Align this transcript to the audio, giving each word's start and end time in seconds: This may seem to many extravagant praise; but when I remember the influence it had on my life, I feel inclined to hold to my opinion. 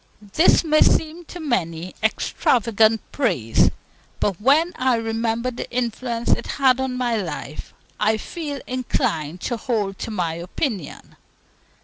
This 0.33 0.63
may 0.63 0.81
seem 0.81 1.25
to 1.25 1.39
many 1.39 1.93
extravagant 2.01 3.01
praise; 3.11 3.69
but 4.19 4.41
when 4.41 4.73
I 4.77 4.95
remember 4.95 5.51
the 5.51 5.69
influence 5.71 6.29
it 6.31 6.47
had 6.57 6.79
on 6.79 6.97
my 6.97 7.15
life, 7.17 7.71
I 7.99 8.17
feel 8.17 8.61
inclined 8.65 9.41
to 9.41 9.57
hold 9.57 9.99
to 9.99 10.09
my 10.09 10.33
opinion. 10.33 11.17